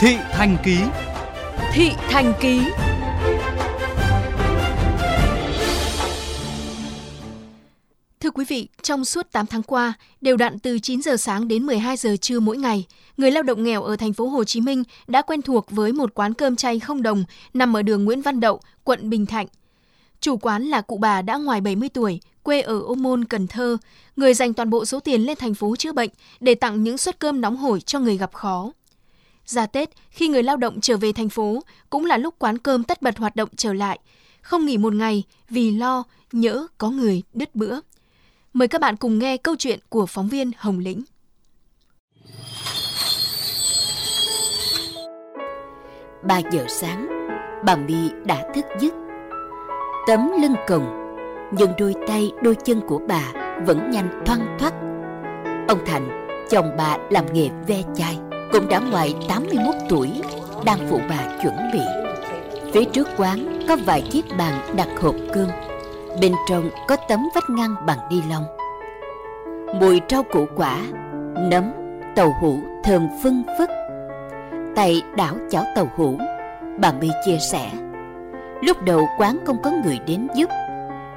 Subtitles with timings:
[0.00, 0.78] Thị Thành Ký
[1.72, 2.60] Thị Thành Ký
[8.20, 11.66] Thưa quý vị, trong suốt 8 tháng qua, đều đặn từ 9 giờ sáng đến
[11.66, 14.82] 12 giờ trưa mỗi ngày, người lao động nghèo ở thành phố Hồ Chí Minh
[15.06, 17.24] đã quen thuộc với một quán cơm chay không đồng
[17.54, 19.46] nằm ở đường Nguyễn Văn Đậu, quận Bình Thạnh.
[20.20, 23.76] Chủ quán là cụ bà đã ngoài 70 tuổi, quê ở Ô Môn, Cần Thơ,
[24.16, 26.10] người dành toàn bộ số tiền lên thành phố chữa bệnh
[26.40, 28.72] để tặng những suất cơm nóng hổi cho người gặp khó.
[29.48, 32.84] Ra Tết, khi người lao động trở về thành phố, cũng là lúc quán cơm
[32.84, 33.98] tất bật hoạt động trở lại,
[34.42, 37.80] không nghỉ một ngày vì lo, nhỡ có người đứt bữa.
[38.52, 41.02] Mời các bạn cùng nghe câu chuyện của phóng viên Hồng Lĩnh.
[46.28, 47.08] Ba giờ sáng,
[47.64, 48.94] bà My đã thức giấc.
[50.06, 51.14] Tấm lưng còng,
[51.58, 53.32] nhưng đôi tay đôi chân của bà
[53.66, 54.74] vẫn nhanh thoăn thoắt.
[55.68, 58.18] Ông Thành, chồng bà làm nghề ve chai,
[58.52, 60.10] cũng đã ngoài 81 tuổi,
[60.64, 61.80] đang phụ bà chuẩn bị.
[62.72, 65.48] Phía trước quán có vài chiếc bàn đặt hộp cơm.
[66.20, 68.44] Bên trong có tấm vách ngăn bằng ni lông.
[69.80, 70.78] Mùi rau củ quả
[71.50, 71.72] nấm
[72.16, 73.70] tàu hũ thơm phưng phức.
[74.76, 76.18] Tay đảo chảo tàu hũ
[76.80, 77.70] bà my chia sẻ.
[78.62, 80.50] Lúc đầu quán không có người đến giúp.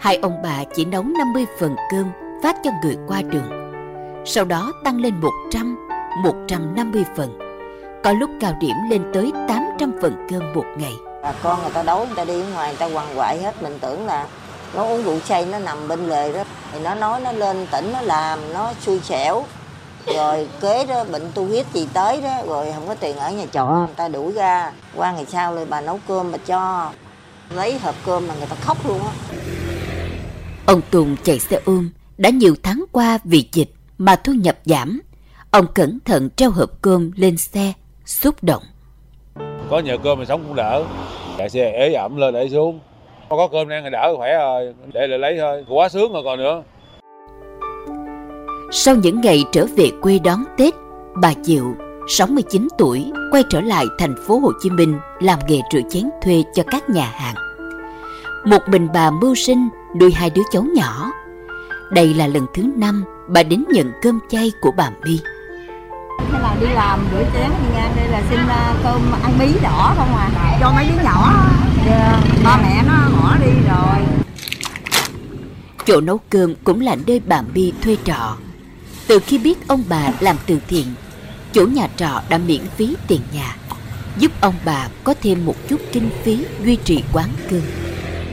[0.00, 2.06] Hai ông bà chỉ nấu 50 phần cơm
[2.42, 3.72] phát cho người qua đường.
[4.24, 5.81] Sau đó tăng lên 100
[6.16, 7.38] 150 phần.
[8.04, 10.92] Có lúc cao điểm lên tới 800 phần cơm một ngày.
[11.22, 13.62] Bà con người ta đói người ta đi ngoài người ta quằn quại hết.
[13.62, 14.26] Mình tưởng là
[14.74, 16.44] nó uống rượu say nó nằm bên lề đó.
[16.72, 19.44] Thì nó nói nó lên tỉnh nó làm nó xui xẻo.
[20.16, 23.44] Rồi kế đó bệnh tu huyết gì tới đó rồi không có tiền ở nhà
[23.52, 24.72] trọ người ta đuổi ra.
[24.96, 26.90] Qua ngày sau rồi bà nấu cơm bà cho
[27.50, 29.12] lấy hộp cơm mà người ta khóc luôn á.
[30.66, 31.90] Ông Tùng chạy xe ôm.
[32.18, 35.00] Đã nhiều tháng qua vì dịch mà thu nhập giảm
[35.52, 37.72] ông cẩn thận treo hộp cơm lên xe
[38.04, 38.62] xúc động
[39.70, 40.84] có nhờ cơm mà sống cũng đỡ
[41.38, 42.80] chạy xe ế ẩm lên để xuống
[43.28, 46.38] có cơm ăn thì đỡ khỏe rồi để lại lấy thôi quá sướng rồi còn
[46.38, 46.62] nữa
[48.70, 50.74] sau những ngày trở về quê đón Tết,
[51.22, 51.74] bà Diệu,
[52.08, 56.44] 69 tuổi, quay trở lại thành phố Hồ Chí Minh làm nghề rửa chén thuê
[56.54, 57.34] cho các nhà hàng.
[58.44, 59.68] Một mình bà mưu sinh
[60.00, 61.10] nuôi hai đứa cháu nhỏ.
[61.90, 65.18] Đây là lần thứ năm bà đến nhận cơm chay của bà My.
[66.42, 69.94] Là đi làm rửa chén đi ngang đây là xin à, cơm ăn bí đỏ
[69.96, 71.32] không à, cho mấy đứa nhỏ.
[71.86, 74.06] Yeah, ba mẹ nó bỏ đi rồi.
[75.86, 78.36] Chỗ nấu cơm cũng là nơi bà mi thuê trọ.
[79.06, 80.86] Từ khi biết ông bà làm từ thiện,
[81.52, 83.56] chủ nhà trọ đã miễn phí tiền nhà,
[84.18, 87.62] giúp ông bà có thêm một chút kinh phí duy trì quán cơm.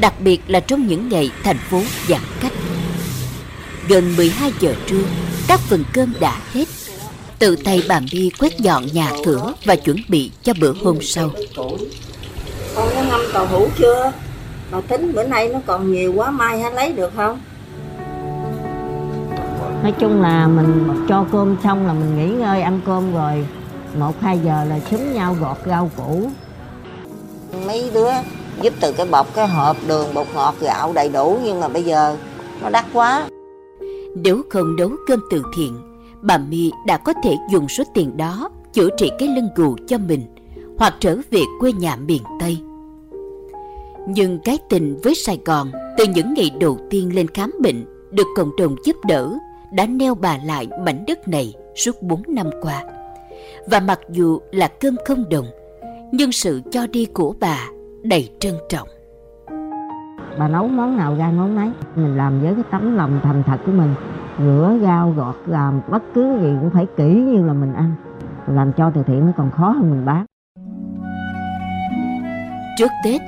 [0.00, 2.52] Đặc biệt là trong những ngày thành phố giãn cách.
[3.88, 5.04] Gần 12 giờ trưa,
[5.48, 6.68] các phần cơm đã hết.
[7.38, 11.30] Tự tay bà My quét dọn nhà cửa và chuẩn bị cho bữa hôm sau.
[11.56, 14.12] con có ngâm tàu hũ chưa?
[14.70, 17.40] Bà tính bữa nay nó còn nhiều quá mai hãy lấy được không?
[19.82, 23.46] Nói chung là mình cho cơm xong là mình nghỉ ngơi ăn cơm rồi.
[23.98, 26.30] Một hai giờ là xúm nhau gọt rau củ.
[27.66, 28.10] Mấy đứa
[28.62, 31.82] giúp từ cái bọc cái hộp đường bột ngọt gạo đầy đủ nhưng mà bây
[31.82, 32.16] giờ
[32.62, 33.28] nó đắt quá.
[34.14, 35.76] Nếu không nấu cơm từ thiện,
[36.22, 39.98] bà My đã có thể dùng số tiền đó chữa trị cái lưng gù cho
[39.98, 40.22] mình
[40.78, 42.58] hoặc trở về quê nhà miền Tây.
[44.08, 48.26] Nhưng cái tình với Sài Gòn từ những ngày đầu tiên lên khám bệnh được
[48.36, 49.38] cộng đồng giúp đỡ
[49.72, 52.84] đã neo bà lại mảnh đất này suốt 4 năm qua.
[53.70, 55.46] Và mặc dù là cơm không đồng,
[56.12, 57.68] nhưng sự cho đi của bà
[58.02, 58.88] đầy trân trọng.
[60.38, 63.58] bà nấu món nào ra món nấy mình làm với cái tấm lòng thành thật
[63.66, 63.94] của mình
[64.38, 67.94] rửa rau gọt làm bất cứ gì cũng phải kỹ như là mình ăn
[68.46, 70.24] làm cho từ thiện nó còn khó hơn mình bán
[72.78, 73.20] Trước Tết,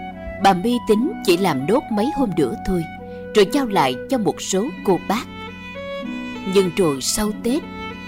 [0.43, 2.85] bà mi tính chỉ làm đốt mấy hôm nữa thôi,
[3.35, 5.25] rồi giao lại cho một số cô bác.
[6.55, 7.63] Nhưng rồi sau Tết,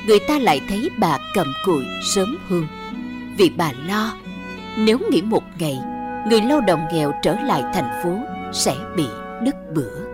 [0.08, 1.84] người ta lại thấy bà cầm cùi
[2.14, 2.62] sớm hơn.
[3.38, 4.12] Vì bà lo,
[4.78, 5.78] nếu nghỉ một ngày,
[6.30, 8.18] người lao động nghèo trở lại thành phố
[8.52, 9.06] sẽ bị
[9.42, 10.11] đứt bữa.